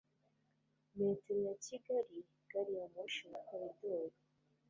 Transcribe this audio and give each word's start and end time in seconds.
metro 0.97 1.33
ya 1.47 1.53
kigali, 1.63 2.17
gari 2.51 2.73
ya 2.79 2.85
moshi 2.93 3.23
na 3.31 3.39
koridoro 3.47 4.15